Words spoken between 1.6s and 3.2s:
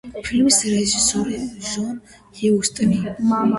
ჯონ ჰიუსტონი.